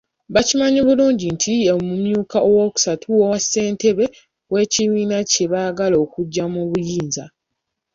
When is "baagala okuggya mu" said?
5.51-6.61